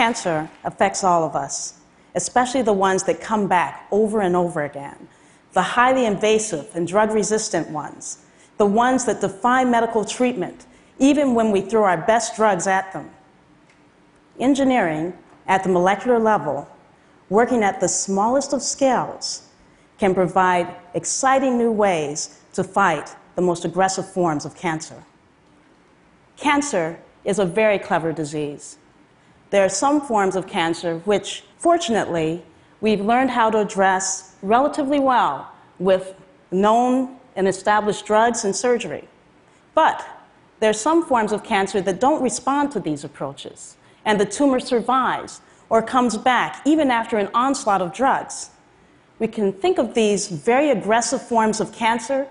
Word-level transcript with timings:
Cancer 0.00 0.48
affects 0.64 1.04
all 1.04 1.24
of 1.24 1.36
us, 1.36 1.74
especially 2.14 2.62
the 2.62 2.72
ones 2.72 3.02
that 3.02 3.20
come 3.20 3.46
back 3.46 3.86
over 3.90 4.22
and 4.22 4.34
over 4.34 4.64
again, 4.64 4.96
the 5.52 5.60
highly 5.60 6.06
invasive 6.06 6.74
and 6.74 6.88
drug 6.88 7.12
resistant 7.12 7.68
ones, 7.68 8.24
the 8.56 8.64
ones 8.64 9.04
that 9.04 9.20
defy 9.20 9.62
medical 9.62 10.02
treatment, 10.02 10.64
even 10.98 11.34
when 11.34 11.50
we 11.50 11.60
throw 11.60 11.84
our 11.84 11.98
best 11.98 12.34
drugs 12.34 12.66
at 12.66 12.90
them. 12.94 13.10
Engineering 14.38 15.12
at 15.46 15.64
the 15.64 15.68
molecular 15.68 16.18
level, 16.18 16.66
working 17.28 17.62
at 17.62 17.78
the 17.78 17.88
smallest 17.88 18.54
of 18.54 18.62
scales, 18.62 19.48
can 19.98 20.14
provide 20.14 20.74
exciting 20.94 21.58
new 21.58 21.70
ways 21.70 22.40
to 22.54 22.64
fight 22.64 23.14
the 23.34 23.42
most 23.42 23.66
aggressive 23.66 24.10
forms 24.10 24.46
of 24.46 24.56
cancer. 24.56 25.04
Cancer 26.38 26.98
is 27.22 27.38
a 27.38 27.44
very 27.44 27.78
clever 27.78 28.14
disease. 28.14 28.78
There 29.50 29.64
are 29.64 29.68
some 29.68 30.00
forms 30.00 30.36
of 30.36 30.46
cancer 30.46 30.98
which, 31.04 31.44
fortunately, 31.58 32.44
we've 32.80 33.00
learned 33.00 33.30
how 33.30 33.50
to 33.50 33.58
address 33.58 34.36
relatively 34.42 35.00
well 35.00 35.52
with 35.78 36.14
known 36.50 37.16
and 37.36 37.48
established 37.48 38.06
drugs 38.06 38.44
and 38.44 38.54
surgery. 38.54 39.08
But 39.74 40.06
there 40.60 40.70
are 40.70 40.74
some 40.74 41.04
forms 41.04 41.32
of 41.32 41.42
cancer 41.42 41.80
that 41.80 42.00
don't 42.00 42.22
respond 42.22 42.70
to 42.72 42.80
these 42.80 43.02
approaches, 43.02 43.76
and 44.04 44.20
the 44.20 44.24
tumor 44.24 44.60
survives 44.60 45.40
or 45.68 45.82
comes 45.82 46.16
back 46.16 46.62
even 46.64 46.90
after 46.90 47.16
an 47.18 47.28
onslaught 47.34 47.80
of 47.80 47.92
drugs. 47.92 48.50
We 49.18 49.28
can 49.28 49.52
think 49.52 49.78
of 49.78 49.94
these 49.94 50.28
very 50.28 50.70
aggressive 50.70 51.22
forms 51.22 51.60
of 51.60 51.72
cancer 51.72 52.26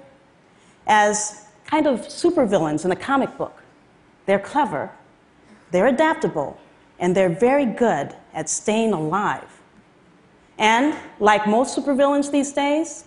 as 0.87 1.45
kind 1.65 1.85
of 1.85 2.01
supervillains 2.01 2.85
in 2.85 2.91
a 2.91 2.95
comic 2.95 3.37
book. 3.37 3.63
They're 4.25 4.39
clever, 4.39 4.91
they're 5.71 5.87
adaptable, 5.87 6.59
and 6.99 7.15
they're 7.15 7.29
very 7.29 7.65
good 7.65 8.13
at 8.33 8.49
staying 8.49 8.93
alive. 8.93 9.61
And 10.57 10.95
like 11.19 11.47
most 11.47 11.77
supervillains 11.77 12.31
these 12.31 12.51
days, 12.51 13.05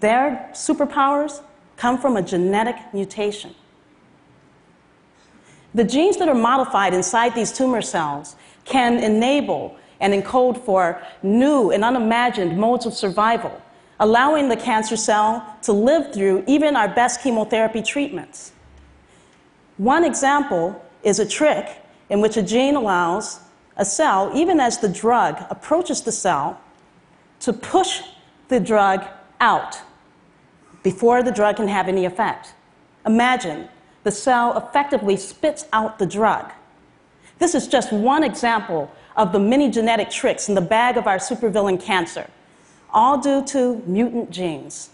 their 0.00 0.50
superpowers 0.52 1.42
come 1.76 1.98
from 1.98 2.16
a 2.16 2.22
genetic 2.22 2.76
mutation. 2.92 3.54
The 5.74 5.84
genes 5.84 6.16
that 6.18 6.28
are 6.28 6.34
modified 6.34 6.94
inside 6.94 7.34
these 7.34 7.52
tumor 7.52 7.82
cells 7.82 8.36
can 8.64 9.02
enable 9.02 9.76
and 10.00 10.12
encode 10.12 10.62
for 10.64 11.02
new 11.22 11.70
and 11.70 11.82
unimagined 11.84 12.58
modes 12.58 12.84
of 12.84 12.92
survival, 12.92 13.62
allowing 14.00 14.48
the 14.48 14.56
cancer 14.56 14.96
cell 14.96 15.56
to 15.62 15.72
live 15.72 16.12
through 16.12 16.44
even 16.46 16.76
our 16.76 16.88
best 16.88 17.22
chemotherapy 17.22 17.82
treatments. 17.82 18.52
One 19.78 20.04
example 20.04 20.82
is 21.02 21.18
a 21.18 21.26
trick 21.26 21.68
in 22.08 22.20
which 22.20 22.36
a 22.36 22.42
gene 22.42 22.76
allows 22.76 23.40
a 23.76 23.84
cell, 23.84 24.30
even 24.34 24.60
as 24.60 24.78
the 24.78 24.88
drug 24.88 25.44
approaches 25.50 26.02
the 26.02 26.12
cell, 26.12 26.60
to 27.40 27.52
push 27.52 28.02
the 28.48 28.60
drug 28.60 29.04
out 29.40 29.80
before 30.82 31.22
the 31.22 31.32
drug 31.32 31.56
can 31.56 31.68
have 31.68 31.88
any 31.88 32.04
effect. 32.04 32.54
Imagine 33.04 33.68
the 34.04 34.10
cell 34.10 34.56
effectively 34.56 35.16
spits 35.16 35.66
out 35.72 35.98
the 35.98 36.06
drug. 36.06 36.52
This 37.38 37.54
is 37.54 37.68
just 37.68 37.92
one 37.92 38.22
example 38.22 38.90
of 39.16 39.32
the 39.32 39.38
many 39.38 39.70
genetic 39.70 40.10
tricks 40.10 40.48
in 40.48 40.54
the 40.54 40.60
bag 40.60 40.96
of 40.96 41.06
our 41.06 41.18
supervillain 41.18 41.80
cancer, 41.80 42.30
all 42.90 43.18
due 43.18 43.44
to 43.46 43.82
mutant 43.86 44.30
genes. 44.30 44.90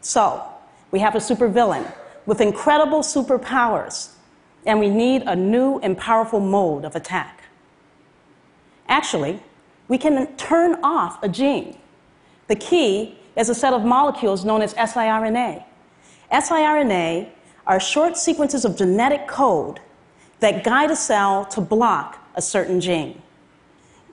So, 0.00 0.42
we 0.90 1.00
have 1.00 1.14
a 1.14 1.18
supervillain 1.18 1.92
with 2.26 2.40
incredible 2.40 3.00
superpowers 3.00 4.10
and 4.66 4.80
we 4.80 4.88
need 4.88 5.22
a 5.22 5.36
new 5.36 5.78
and 5.80 5.96
powerful 5.96 6.40
mode 6.40 6.84
of 6.84 6.96
attack. 6.96 7.44
Actually, 8.88 9.40
we 9.88 9.98
can 9.98 10.34
turn 10.36 10.76
off 10.82 11.22
a 11.22 11.28
gene. 11.28 11.78
The 12.48 12.56
key 12.56 13.18
is 13.36 13.48
a 13.48 13.54
set 13.54 13.72
of 13.72 13.84
molecules 13.84 14.44
known 14.44 14.62
as 14.62 14.74
siRNA. 14.74 15.64
siRNA 16.32 17.28
are 17.66 17.80
short 17.80 18.16
sequences 18.16 18.64
of 18.64 18.76
genetic 18.76 19.26
code 19.26 19.80
that 20.40 20.64
guide 20.64 20.90
a 20.90 20.96
cell 20.96 21.44
to 21.46 21.60
block 21.60 22.18
a 22.34 22.42
certain 22.42 22.80
gene. 22.80 23.20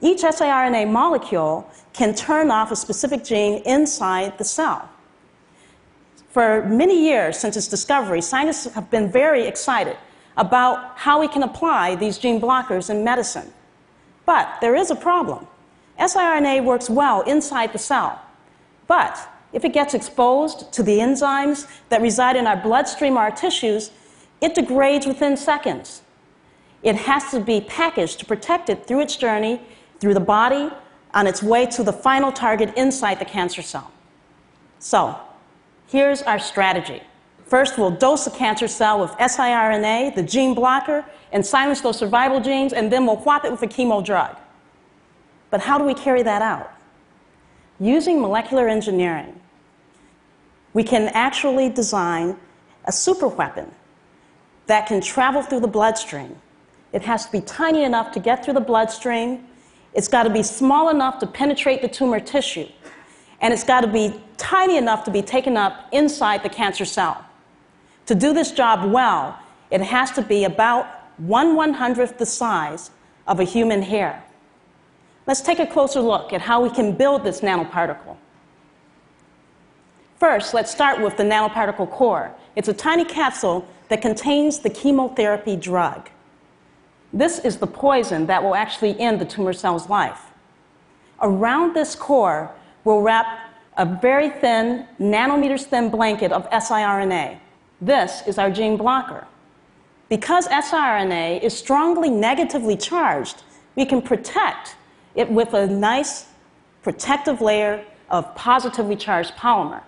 Each 0.01 0.21
siRNA 0.21 0.89
molecule 0.89 1.69
can 1.93 2.15
turn 2.15 2.49
off 2.49 2.71
a 2.71 2.75
specific 2.75 3.23
gene 3.23 3.61
inside 3.65 4.37
the 4.37 4.43
cell. 4.43 4.89
For 6.29 6.65
many 6.65 7.05
years 7.05 7.37
since 7.37 7.57
its 7.57 7.67
discovery, 7.67 8.21
scientists 8.21 8.73
have 8.73 8.89
been 8.89 9.11
very 9.11 9.45
excited 9.45 9.97
about 10.37 10.97
how 10.97 11.19
we 11.19 11.27
can 11.27 11.43
apply 11.43 11.95
these 11.95 12.17
gene 12.17 12.39
blockers 12.39 12.89
in 12.89 13.03
medicine. 13.03 13.51
But 14.25 14.57
there 14.61 14.75
is 14.75 14.91
a 14.91 14.95
problem. 14.95 15.47
siRNA 15.99 16.63
works 16.63 16.89
well 16.89 17.21
inside 17.21 17.73
the 17.73 17.79
cell, 17.79 18.21
but 18.87 19.17
if 19.53 19.65
it 19.65 19.73
gets 19.73 19.93
exposed 19.93 20.71
to 20.73 20.83
the 20.83 20.99
enzymes 20.99 21.67
that 21.89 22.01
reside 22.01 22.35
in 22.35 22.47
our 22.47 22.55
bloodstream 22.55 23.17
or 23.17 23.21
our 23.21 23.31
tissues, 23.31 23.91
it 24.39 24.55
degrades 24.55 25.05
within 25.05 25.35
seconds. 25.35 26.01
It 26.83 26.95
has 26.95 27.29
to 27.31 27.39
be 27.39 27.61
packaged 27.61 28.19
to 28.19 28.25
protect 28.25 28.69
it 28.69 28.87
through 28.87 29.01
its 29.01 29.15
journey 29.15 29.61
through 29.99 30.15
the 30.15 30.19
body 30.19 30.71
on 31.13 31.27
its 31.27 31.43
way 31.43 31.65
to 31.67 31.83
the 31.83 31.93
final 31.93 32.31
target 32.31 32.73
inside 32.75 33.19
the 33.19 33.25
cancer 33.25 33.61
cell. 33.61 33.91
So, 34.79 35.15
here's 35.87 36.23
our 36.23 36.39
strategy. 36.39 37.03
First, 37.51 37.77
we'll 37.77 37.91
dose 37.91 38.25
a 38.27 38.31
cancer 38.31 38.69
cell 38.69 39.01
with 39.01 39.11
siRNA, 39.11 40.15
the 40.15 40.23
gene 40.23 40.53
blocker, 40.53 41.03
and 41.33 41.45
silence 41.45 41.81
those 41.81 41.97
survival 41.97 42.39
genes, 42.39 42.71
and 42.71 42.89
then 42.89 43.05
we'll 43.05 43.17
whop 43.17 43.43
it 43.43 43.51
with 43.51 43.61
a 43.61 43.67
chemo 43.67 44.01
drug. 44.01 44.37
But 45.49 45.59
how 45.59 45.77
do 45.77 45.83
we 45.83 45.93
carry 45.93 46.23
that 46.23 46.41
out? 46.41 46.71
Using 47.77 48.21
molecular 48.21 48.69
engineering, 48.69 49.37
we 50.71 50.85
can 50.85 51.09
actually 51.09 51.67
design 51.67 52.37
a 52.85 52.91
superweapon 52.91 53.69
that 54.67 54.87
can 54.87 55.01
travel 55.01 55.41
through 55.41 55.59
the 55.59 55.67
bloodstream. 55.67 56.37
It 56.93 57.01
has 57.01 57.25
to 57.25 57.33
be 57.33 57.41
tiny 57.41 57.83
enough 57.83 58.13
to 58.13 58.21
get 58.21 58.45
through 58.45 58.53
the 58.53 58.61
bloodstream, 58.61 59.45
it's 59.93 60.07
got 60.07 60.23
to 60.23 60.29
be 60.29 60.41
small 60.41 60.87
enough 60.87 61.19
to 61.19 61.27
penetrate 61.27 61.81
the 61.81 61.89
tumor 61.89 62.21
tissue, 62.21 62.69
and 63.41 63.53
it's 63.53 63.65
got 63.65 63.81
to 63.81 63.87
be 63.87 64.13
tiny 64.37 64.77
enough 64.77 65.03
to 65.03 65.11
be 65.11 65.21
taken 65.21 65.57
up 65.57 65.89
inside 65.91 66.43
the 66.43 66.49
cancer 66.49 66.85
cell. 66.85 67.25
To 68.11 68.15
do 68.15 68.33
this 68.33 68.51
job 68.51 68.91
well, 68.91 69.39
it 69.69 69.79
has 69.79 70.11
to 70.11 70.21
be 70.21 70.43
about 70.43 70.85
one 71.15 71.55
one 71.55 71.73
hundredth 71.73 72.17
the 72.17 72.25
size 72.25 72.91
of 73.25 73.39
a 73.39 73.45
human 73.45 73.81
hair. 73.81 74.21
Let's 75.27 75.39
take 75.39 75.59
a 75.59 75.65
closer 75.65 76.01
look 76.01 76.33
at 76.33 76.41
how 76.41 76.61
we 76.61 76.69
can 76.69 76.91
build 76.91 77.23
this 77.23 77.39
nanoparticle. 77.39 78.17
First, 80.19 80.53
let's 80.53 80.69
start 80.69 80.99
with 80.99 81.15
the 81.15 81.23
nanoparticle 81.23 81.89
core. 81.89 82.35
It's 82.57 82.67
a 82.67 82.73
tiny 82.73 83.05
capsule 83.05 83.65
that 83.87 84.01
contains 84.01 84.59
the 84.59 84.69
chemotherapy 84.69 85.55
drug. 85.55 86.09
This 87.13 87.39
is 87.39 87.59
the 87.59 87.67
poison 87.67 88.25
that 88.25 88.43
will 88.43 88.55
actually 88.55 88.99
end 88.99 89.21
the 89.21 89.25
tumor 89.25 89.53
cell's 89.53 89.87
life. 89.87 90.19
Around 91.21 91.73
this 91.73 91.95
core, 91.95 92.51
we'll 92.83 92.99
wrap 92.99 93.55
a 93.77 93.85
very 93.85 94.29
thin, 94.29 94.85
nanometers 94.99 95.63
thin 95.63 95.89
blanket 95.89 96.33
of 96.33 96.49
siRNA. 96.49 97.39
This 97.81 98.21
is 98.27 98.37
our 98.37 98.51
gene 98.51 98.77
blocker. 98.77 99.25
Because 100.07 100.47
siRNA 100.47 101.41
is 101.41 101.57
strongly 101.57 102.09
negatively 102.09 102.77
charged, 102.77 103.43
we 103.75 103.85
can 103.85 104.01
protect 104.01 104.75
it 105.15 105.29
with 105.29 105.53
a 105.53 105.65
nice 105.65 106.27
protective 106.83 107.41
layer 107.41 107.83
of 108.09 108.35
positively 108.35 108.95
charged 108.95 109.33
polymer. 109.35 109.81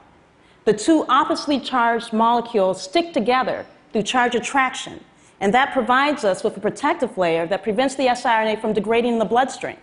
The 0.66 0.74
two 0.74 1.06
oppositely 1.08 1.60
charged 1.60 2.14
molecules 2.14 2.82
stick 2.82 3.14
together 3.14 3.66
through 3.92 4.04
charge 4.04 4.34
attraction, 4.34 5.04
and 5.40 5.54
that 5.54 5.74
provides 5.74 6.24
us 6.24 6.44
with 6.44 6.58
a 6.58 6.60
protective 6.60 7.18
layer 7.18 7.46
that 7.48 7.62
prevents 7.62 7.96
the 7.96 8.08
siRNA 8.08 8.60
from 8.62 8.74
degrading 8.74 9.14
in 9.14 9.20
the 9.20 9.26
bloodstream. 9.26 9.78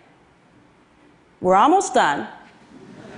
We're 1.41 1.55
almost 1.55 1.95
done, 1.95 2.27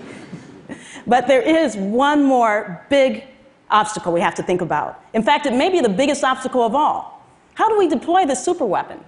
but 1.07 1.29
there 1.29 1.41
is 1.43 1.77
one 1.77 2.25
more 2.25 2.85
big 2.91 3.25
obstacle 3.73 4.13
we 4.13 4.21
have 4.21 4.35
to 4.37 4.43
think 4.43 4.61
about. 4.61 5.03
In 5.15 5.23
fact, 5.23 5.47
it 5.47 5.55
may 5.55 5.69
be 5.69 5.81
the 5.81 5.89
biggest 5.89 6.23
obstacle 6.23 6.63
of 6.63 6.75
all. 6.75 7.25
How 7.55 7.69
do 7.69 7.79
we 7.79 7.89
deploy 7.89 8.25
this 8.27 8.47
superweapon? 8.47 9.01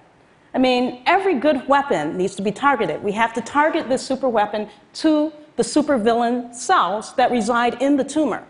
I 0.53 0.57
mean, 0.57 1.03
every 1.05 1.35
good 1.35 1.67
weapon 1.67 2.17
needs 2.17 2.35
to 2.35 2.41
be 2.41 2.51
targeted. 2.51 3.03
We 3.03 3.11
have 3.13 3.33
to 3.33 3.41
target 3.41 3.89
this 3.89 4.07
superweapon 4.07 4.69
to 4.95 5.31
the 5.57 5.63
supervillain 5.63 6.53
cells 6.53 7.13
that 7.15 7.31
reside 7.31 7.81
in 7.81 7.97
the 7.97 8.03
tumor. 8.03 8.43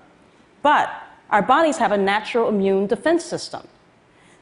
But 0.62 0.90
our 1.30 1.42
bodies 1.42 1.78
have 1.78 1.92
a 1.92 1.98
natural 1.98 2.50
immune 2.50 2.88
defense 2.88 3.26
system. 3.26 3.68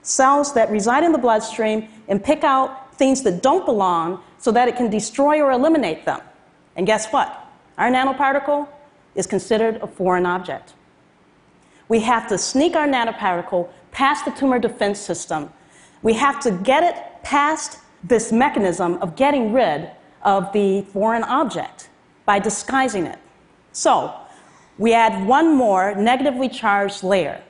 Cells 0.02 0.54
that 0.54 0.70
reside 0.70 1.04
in 1.04 1.12
the 1.12 1.18
bloodstream 1.18 1.88
and 2.08 2.22
pick 2.22 2.44
out 2.44 2.94
things 2.96 3.24
that 3.24 3.42
don't 3.42 3.66
belong 3.66 4.22
so 4.38 4.52
that 4.52 4.68
it 4.68 4.76
can 4.76 4.90
destroy 4.90 5.42
or 5.42 5.52
eliminate 5.52 6.06
them. 6.06 6.20
And 6.76 6.86
guess 6.86 7.12
what? 7.12 7.48
Our 7.78 7.90
nanoparticle 7.90 8.68
is 9.16 9.26
considered 9.28 9.78
a 9.78 9.88
foreign 9.88 10.26
object. 10.26 10.74
We 11.94 12.00
have 12.00 12.28
to 12.30 12.40
sneak 12.40 12.76
our 12.76 12.88
nanoparticle 12.88 13.70
past 13.92 14.26
the 14.26 14.32
tumor 14.32 14.58
defense 14.58 15.00
system. 15.00 15.54
We 16.02 16.14
have 16.16 16.40
to 16.40 16.50
get 16.50 16.82
it 16.82 16.96
past 17.22 17.78
this 18.04 18.32
mechanism 18.32 18.96
of 18.96 19.16
getting 19.16 19.54
rid 19.54 19.92
of 20.24 20.52
the 20.54 20.82
foreign 20.92 21.22
object 21.22 21.90
by 22.26 22.40
disguising 22.40 23.06
it. 23.06 23.20
So, 23.74 24.12
we 24.80 24.96
add 24.96 25.28
one 25.28 25.56
more 25.56 25.94
negatively 25.94 26.50
charged 26.50 27.04
layer 27.04 27.44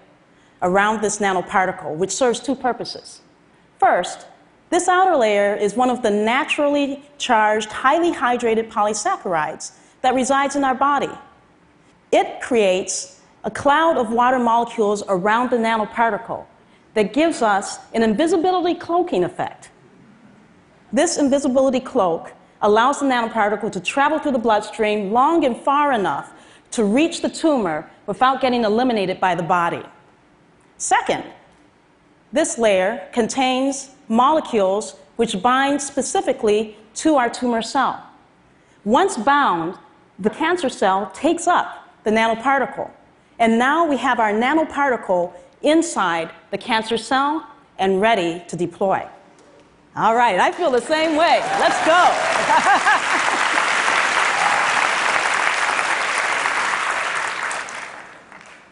around 0.62 1.02
this 1.02 1.20
nanoparticle, 1.20 1.96
which 1.96 2.12
serves 2.12 2.42
two 2.42 2.54
purposes. 2.54 3.22
First, 3.80 4.28
this 4.72 4.90
outer 4.90 5.16
layer 5.16 5.56
is 5.56 5.74
one 5.74 5.90
of 5.90 6.02
the 6.02 6.12
naturally 6.12 7.02
charged, 7.18 7.72
highly 7.72 8.12
hydrated 8.12 8.70
polysaccharides 8.70 9.72
that 10.02 10.14
resides 10.14 10.58
in 10.58 10.66
our 10.66 10.76
body. 10.76 11.12
It 12.12 12.42
creates 12.42 13.22
a 13.44 13.52
cloud 13.52 13.98
of 13.98 14.12
water 14.12 14.40
molecules 14.40 15.04
around 15.08 15.50
the 15.50 15.58
nanoparticle 15.58 16.46
that 16.94 17.14
gives 17.14 17.42
us 17.42 17.80
an 17.94 18.04
invisibility 18.04 18.76
cloaking 18.76 19.24
effect. 19.24 19.70
This 20.92 21.18
invisibility 21.18 21.80
cloak 21.80 22.32
allows 22.62 23.00
the 23.00 23.06
nanoparticle 23.06 23.72
to 23.72 23.80
travel 23.80 24.20
through 24.20 24.32
the 24.32 24.40
bloodstream 24.40 25.12
long 25.12 25.44
and 25.44 25.58
far 25.58 25.92
enough 25.92 26.34
to 26.72 26.84
reach 26.84 27.22
the 27.22 27.30
tumor 27.30 27.90
without 28.08 28.42
getting 28.42 28.64
eliminated 28.64 29.20
by 29.20 29.36
the 29.36 29.44
body. 29.44 29.84
Second, 30.78 31.24
this 32.32 32.58
layer 32.58 33.08
contains 33.12 33.92
molecules 34.08 34.96
which 35.18 35.42
bind 35.42 35.82
specifically 35.82 36.78
to 36.96 37.16
our 37.16 37.30
tumor 37.30 37.62
cell. 37.62 38.04
Once 38.86 39.18
bound, 39.18 39.78
the 40.20 40.30
cancer 40.30 40.70
cell 40.70 41.12
takes 41.14 41.48
up 41.48 41.90
the 42.04 42.12
nanoparticle. 42.12 42.90
And 43.40 43.58
now 43.58 43.86
we 43.86 43.98
have 43.98 44.20
our 44.20 44.32
nanoparticle 44.32 45.34
inside 45.62 46.32
the 46.52 46.58
cancer 46.58 46.98
cell 46.98 47.48
and 47.80 48.00
ready 48.00 48.44
to 48.48 48.56
deploy. 48.56 49.08
All 49.96 50.16
right, 50.16 50.40
I 50.40 50.52
feel 50.52 50.72
the 50.72 50.82
same 50.82 51.16
way. 51.16 51.40
Let's 51.60 51.78
go. 51.86 52.10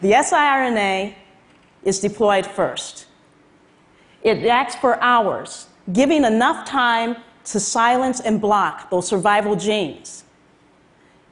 the 0.00 0.12
siRNA 0.12 1.14
is 1.84 2.00
deployed 2.00 2.46
first. 2.46 3.06
It 4.22 4.44
acts 4.46 4.74
for 4.76 5.00
hours, 5.02 5.68
giving 5.92 6.24
enough 6.24 6.66
time 6.66 7.16
to 7.44 7.58
silence 7.60 8.20
and 8.20 8.40
block 8.40 8.90
those 8.90 9.06
survival 9.08 9.56
genes. 9.56 10.24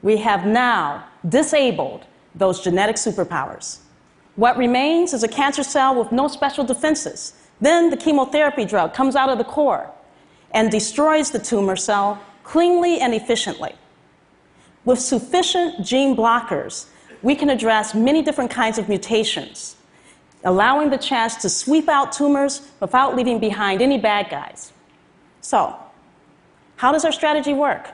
We 0.01 0.17
have 0.17 0.45
now 0.45 1.05
disabled 1.27 2.05
those 2.35 2.61
genetic 2.61 2.95
superpowers. 2.95 3.79
What 4.35 4.57
remains 4.57 5.13
is 5.13 5.23
a 5.23 5.27
cancer 5.27 5.63
cell 5.63 5.95
with 5.95 6.11
no 6.11 6.27
special 6.27 6.63
defenses. 6.63 7.33
Then 7.59 7.89
the 7.89 7.97
chemotherapy 7.97 8.65
drug 8.65 8.93
comes 8.93 9.15
out 9.15 9.29
of 9.29 9.37
the 9.37 9.43
core 9.43 9.91
and 10.51 10.71
destroys 10.71 11.31
the 11.31 11.39
tumor 11.39 11.75
cell 11.75 12.19
cleanly 12.43 12.99
and 12.99 13.13
efficiently. 13.13 13.73
With 14.83 14.99
sufficient 14.99 15.85
gene 15.85 16.15
blockers, 16.15 16.87
we 17.21 17.35
can 17.35 17.49
address 17.49 17.93
many 17.93 18.21
different 18.21 18.49
kinds 18.49 18.77
of 18.77 18.89
mutations, 18.89 19.75
allowing 20.43 20.89
the 20.89 20.97
chance 20.97 21.35
to 21.35 21.49
sweep 21.49 21.87
out 21.87 22.11
tumors 22.11 22.61
without 22.79 23.15
leaving 23.15 23.39
behind 23.39 23.81
any 23.81 23.99
bad 23.99 24.29
guys. 24.29 24.73
So, 25.41 25.75
how 26.77 26.91
does 26.91 27.05
our 27.05 27.11
strategy 27.11 27.53
work? 27.53 27.91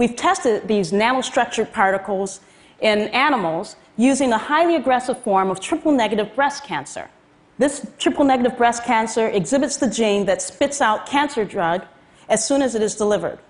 We've 0.00 0.16
tested 0.16 0.66
these 0.66 0.92
nanostructured 0.92 1.74
particles 1.74 2.40
in 2.80 3.08
animals 3.08 3.76
using 3.98 4.32
a 4.32 4.38
highly 4.38 4.76
aggressive 4.76 5.22
form 5.22 5.50
of 5.50 5.60
triple 5.60 5.92
negative 5.92 6.34
breast 6.34 6.64
cancer. 6.64 7.10
This 7.58 7.86
triple 7.98 8.24
negative 8.24 8.56
breast 8.56 8.82
cancer 8.82 9.28
exhibits 9.28 9.76
the 9.76 9.90
gene 9.90 10.24
that 10.24 10.40
spits 10.40 10.80
out 10.80 11.04
cancer 11.04 11.44
drug 11.44 11.84
as 12.30 12.42
soon 12.42 12.62
as 12.62 12.74
it 12.74 12.80
is 12.80 12.94
delivered. 12.94 13.40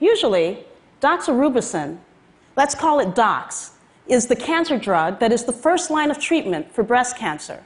Usually, 0.00 0.64
doxorubicin, 1.00 1.98
let's 2.56 2.74
call 2.74 2.98
it 2.98 3.14
DOX, 3.14 3.74
is 4.08 4.26
the 4.26 4.34
cancer 4.34 4.78
drug 4.78 5.20
that 5.20 5.30
is 5.30 5.44
the 5.44 5.52
first 5.52 5.88
line 5.88 6.10
of 6.10 6.18
treatment 6.18 6.74
for 6.74 6.82
breast 6.82 7.16
cancer. 7.16 7.64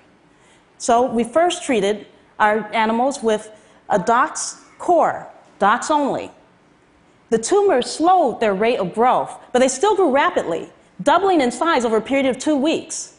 So 0.77 1.11
we 1.11 1.25
first 1.25 1.65
treated 1.65 2.07
our 2.39 2.71
animals 2.75 3.23
with 3.23 3.51
a 3.89 3.99
DOX 3.99 4.63
core, 4.77 5.27
DOX 5.59 5.91
only. 5.91 6.31
The 7.31 7.39
tumors 7.39 7.91
slowed 7.91 8.41
their 8.41 8.55
rate 8.55 8.79
of 8.79 8.95
growth, 8.95 9.39
but 9.53 9.61
they 9.61 9.69
still 9.69 9.97
grew 9.97 10.11
rapidly, 10.11 10.71
doubling 11.03 11.41
in 11.41 11.51
size 11.51 11.85
over 11.85 11.97
a 11.97 12.03
period 12.03 12.27
of 12.27 12.39
two 12.39 12.57
weeks. 12.57 13.17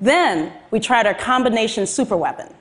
Then 0.00 0.52
we 0.70 0.80
tried 0.80 1.06
our 1.06 1.14
combination 1.14 1.84
superweapon 1.84 2.52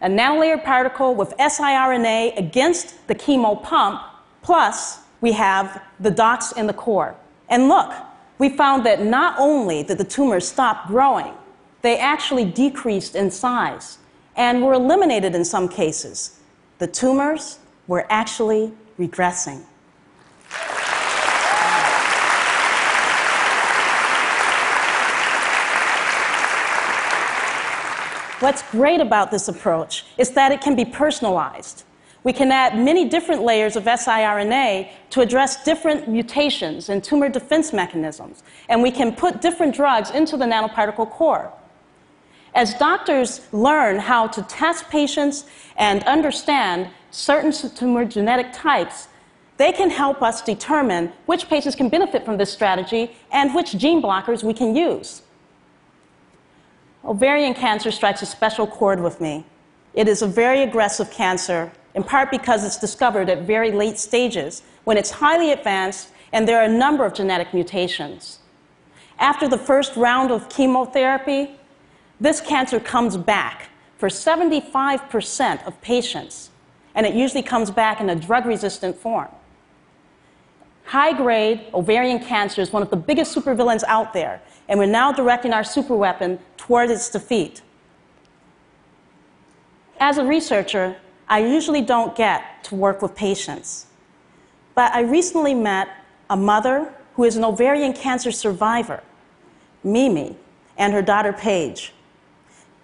a 0.00 0.08
nanolayer 0.08 0.62
particle 0.62 1.14
with 1.14 1.36
siRNA 1.38 2.36
against 2.38 3.06
the 3.08 3.14
chemo 3.14 3.60
pump, 3.62 4.00
plus 4.42 5.00
we 5.20 5.32
have 5.32 5.82
the 5.98 6.10
DOX 6.10 6.52
in 6.52 6.66
the 6.66 6.72
core. 6.72 7.16
And 7.48 7.68
look, 7.68 7.92
we 8.38 8.48
found 8.48 8.86
that 8.86 9.02
not 9.02 9.34
only 9.38 9.82
did 9.82 9.98
the 9.98 10.04
tumors 10.04 10.46
stop 10.46 10.86
growing, 10.86 11.34
they 11.82 11.98
actually 11.98 12.44
decreased 12.44 13.16
in 13.16 13.30
size 13.30 13.98
and 14.36 14.62
were 14.62 14.74
eliminated 14.74 15.34
in 15.34 15.44
some 15.44 15.68
cases. 15.68 16.38
The 16.78 16.86
tumors 16.86 17.58
were 17.88 18.06
actually 18.08 18.72
regressing. 18.98 19.64
What's 28.40 28.62
great 28.70 29.00
about 29.00 29.32
this 29.32 29.48
approach 29.48 30.06
is 30.16 30.30
that 30.30 30.52
it 30.52 30.60
can 30.60 30.76
be 30.76 30.84
personalized. 30.84 31.84
We 32.22 32.32
can 32.32 32.52
add 32.52 32.78
many 32.78 33.08
different 33.08 33.42
layers 33.42 33.74
of 33.74 33.84
siRNA 33.84 34.90
to 35.10 35.20
address 35.20 35.64
different 35.64 36.08
mutations 36.08 36.88
and 36.88 37.02
tumor 37.02 37.28
defense 37.28 37.72
mechanisms, 37.72 38.42
and 38.68 38.80
we 38.82 38.90
can 38.90 39.12
put 39.12 39.40
different 39.40 39.74
drugs 39.74 40.10
into 40.10 40.36
the 40.36 40.44
nanoparticle 40.44 41.10
core. 41.10 41.52
As 42.54 42.74
doctors 42.74 43.40
learn 43.52 43.98
how 43.98 44.26
to 44.28 44.42
test 44.42 44.88
patients 44.88 45.46
and 45.76 46.02
understand 46.04 46.90
certain 47.10 47.52
tumor 47.52 48.04
genetic 48.04 48.52
types, 48.52 49.08
they 49.56 49.72
can 49.72 49.90
help 49.90 50.22
us 50.22 50.40
determine 50.40 51.12
which 51.26 51.48
patients 51.48 51.74
can 51.74 51.88
benefit 51.88 52.24
from 52.24 52.36
this 52.36 52.52
strategy 52.52 53.16
and 53.32 53.54
which 53.54 53.76
gene 53.76 54.00
blockers 54.00 54.42
we 54.42 54.54
can 54.54 54.74
use. 54.74 55.22
Ovarian 57.04 57.54
cancer 57.54 57.90
strikes 57.90 58.22
a 58.22 58.26
special 58.26 58.66
chord 58.66 59.00
with 59.00 59.20
me. 59.20 59.44
It 59.94 60.06
is 60.08 60.22
a 60.22 60.26
very 60.26 60.62
aggressive 60.62 61.10
cancer, 61.10 61.72
in 61.94 62.04
part 62.04 62.30
because 62.30 62.64
it's 62.64 62.78
discovered 62.78 63.28
at 63.28 63.42
very 63.42 63.72
late 63.72 63.98
stages 63.98 64.62
when 64.84 64.96
it's 64.96 65.10
highly 65.10 65.50
advanced 65.50 66.10
and 66.32 66.46
there 66.46 66.58
are 66.58 66.64
a 66.64 66.68
number 66.68 67.04
of 67.04 67.14
genetic 67.14 67.52
mutations. 67.52 68.38
After 69.18 69.48
the 69.48 69.58
first 69.58 69.96
round 69.96 70.30
of 70.30 70.48
chemotherapy, 70.48 71.56
this 72.20 72.40
cancer 72.40 72.78
comes 72.78 73.16
back 73.16 73.70
for 73.96 74.08
75% 74.08 75.66
of 75.66 75.80
patients, 75.80 76.50
and 76.98 77.06
it 77.06 77.14
usually 77.14 77.44
comes 77.44 77.70
back 77.70 78.00
in 78.00 78.10
a 78.10 78.16
drug 78.16 78.44
resistant 78.44 78.96
form. 78.96 79.28
High 80.82 81.12
grade 81.12 81.66
ovarian 81.72 82.18
cancer 82.18 82.60
is 82.60 82.72
one 82.72 82.82
of 82.82 82.90
the 82.90 82.96
biggest 82.96 83.32
supervillains 83.32 83.84
out 83.86 84.12
there, 84.12 84.42
and 84.68 84.80
we're 84.80 84.86
now 84.86 85.12
directing 85.12 85.52
our 85.52 85.62
superweapon 85.62 86.40
toward 86.56 86.90
its 86.90 87.08
defeat. 87.08 87.62
As 90.00 90.18
a 90.18 90.24
researcher, 90.24 90.96
I 91.28 91.38
usually 91.38 91.82
don't 91.82 92.16
get 92.16 92.64
to 92.64 92.74
work 92.74 93.00
with 93.00 93.14
patients, 93.14 93.86
but 94.74 94.92
I 94.92 95.02
recently 95.02 95.54
met 95.54 95.88
a 96.30 96.36
mother 96.36 96.92
who 97.14 97.22
is 97.22 97.36
an 97.36 97.44
ovarian 97.44 97.92
cancer 97.92 98.32
survivor, 98.32 99.04
Mimi, 99.84 100.36
and 100.76 100.92
her 100.92 101.02
daughter 101.02 101.32
Paige. 101.32 101.92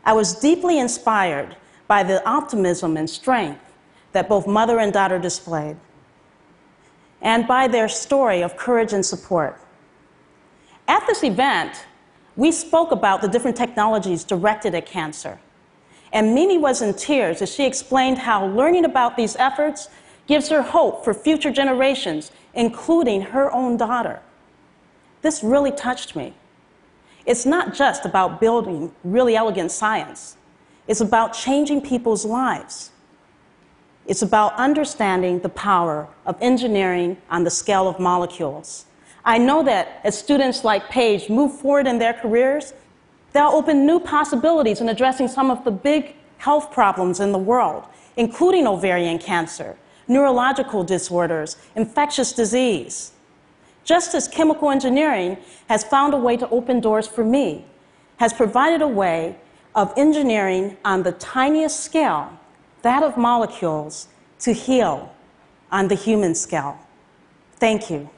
I 0.04 0.12
was 0.12 0.38
deeply 0.38 0.78
inspired 0.78 1.56
by 1.88 2.04
the 2.04 2.24
optimism 2.24 2.96
and 2.96 3.10
strength 3.10 3.58
that 4.14 4.28
both 4.28 4.46
mother 4.46 4.78
and 4.78 4.92
daughter 4.92 5.18
displayed, 5.18 5.76
and 7.20 7.46
by 7.46 7.68
their 7.68 7.88
story 7.88 8.42
of 8.42 8.56
courage 8.56 8.92
and 8.92 9.04
support. 9.04 9.60
At 10.88 11.06
this 11.06 11.22
event, 11.24 11.84
we 12.36 12.52
spoke 12.52 12.92
about 12.92 13.22
the 13.22 13.28
different 13.28 13.56
technologies 13.56 14.24
directed 14.24 14.74
at 14.74 14.86
cancer. 14.86 15.38
And 16.12 16.34
Mimi 16.34 16.58
was 16.58 16.80
in 16.80 16.94
tears 16.94 17.42
as 17.42 17.52
she 17.52 17.64
explained 17.64 18.18
how 18.18 18.46
learning 18.46 18.84
about 18.84 19.16
these 19.16 19.34
efforts 19.36 19.88
gives 20.26 20.48
her 20.48 20.62
hope 20.62 21.04
for 21.04 21.12
future 21.12 21.50
generations, 21.50 22.30
including 22.54 23.20
her 23.20 23.52
own 23.52 23.76
daughter. 23.76 24.20
This 25.22 25.42
really 25.42 25.72
touched 25.72 26.14
me. 26.14 26.34
It's 27.26 27.44
not 27.44 27.74
just 27.74 28.04
about 28.04 28.40
building 28.40 28.92
really 29.02 29.34
elegant 29.34 29.72
science, 29.72 30.36
it's 30.86 31.00
about 31.00 31.32
changing 31.32 31.80
people's 31.80 32.24
lives. 32.24 32.90
It's 34.06 34.22
about 34.22 34.54
understanding 34.56 35.40
the 35.40 35.48
power 35.48 36.08
of 36.26 36.36
engineering 36.40 37.16
on 37.30 37.44
the 37.44 37.50
scale 37.50 37.88
of 37.88 37.98
molecules. 37.98 38.84
I 39.24 39.38
know 39.38 39.62
that 39.64 40.00
as 40.04 40.18
students 40.18 40.62
like 40.62 40.90
Paige 40.90 41.30
move 41.30 41.58
forward 41.58 41.86
in 41.86 41.98
their 41.98 42.12
careers, 42.12 42.74
they'll 43.32 43.48
open 43.48 43.86
new 43.86 43.98
possibilities 43.98 44.82
in 44.82 44.90
addressing 44.90 45.28
some 45.28 45.50
of 45.50 45.64
the 45.64 45.70
big 45.70 46.16
health 46.36 46.70
problems 46.70 47.20
in 47.20 47.32
the 47.32 47.38
world, 47.38 47.84
including 48.16 48.66
ovarian 48.66 49.18
cancer, 49.18 49.76
neurological 50.06 50.84
disorders, 50.84 51.56
infectious 51.74 52.34
disease. 52.34 53.12
Just 53.84 54.14
as 54.14 54.28
chemical 54.28 54.70
engineering 54.70 55.38
has 55.70 55.82
found 55.82 56.12
a 56.12 56.18
way 56.18 56.36
to 56.36 56.48
open 56.50 56.80
doors 56.80 57.06
for 57.06 57.24
me, 57.24 57.64
has 58.18 58.34
provided 58.34 58.82
a 58.82 58.88
way 58.88 59.36
of 59.74 59.92
engineering 59.96 60.76
on 60.84 61.02
the 61.02 61.12
tiniest 61.12 61.80
scale, 61.80 62.30
that 62.84 63.02
of 63.02 63.16
molecules, 63.16 64.08
to 64.40 64.52
heal 64.52 65.12
on 65.72 65.88
the 65.88 65.94
human 65.94 66.34
scale. 66.34 66.78
Thank 67.56 67.90
you. 67.90 68.08